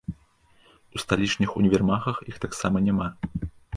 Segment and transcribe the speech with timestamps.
[0.95, 3.07] У сталічных універмагах іх таксама няма.